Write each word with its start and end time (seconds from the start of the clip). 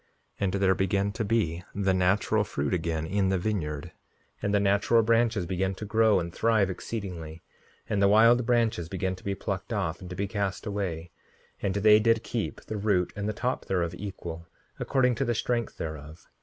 5:73 0.37 0.37
And 0.45 0.53
there 0.53 0.73
began 0.73 1.11
to 1.11 1.23
be 1.23 1.63
the 1.75 1.93
natural 1.93 2.43
fruit 2.43 2.73
again 2.73 3.05
in 3.05 3.29
the 3.29 3.37
vineyard; 3.37 3.91
and 4.41 4.51
the 4.51 4.59
natural 4.59 5.03
branches 5.03 5.45
began 5.45 5.75
to 5.75 5.85
grow 5.85 6.19
and 6.19 6.33
thrive 6.33 6.71
exceedingly; 6.71 7.43
and 7.87 8.01
the 8.01 8.07
wild 8.07 8.43
branches 8.43 8.89
began 8.89 9.15
to 9.15 9.23
be 9.23 9.35
plucked 9.35 9.71
off 9.71 10.01
and 10.01 10.09
to 10.09 10.15
be 10.15 10.27
cast 10.27 10.65
away; 10.65 11.11
and 11.61 11.75
they 11.75 11.99
did 11.99 12.23
keep 12.23 12.61
the 12.61 12.77
root 12.77 13.13
and 13.15 13.29
the 13.29 13.31
top 13.31 13.65
thereof 13.65 13.93
equal, 13.95 14.47
according 14.79 15.13
to 15.13 15.23
the 15.23 15.35
strength 15.35 15.77
thereof. 15.77 16.25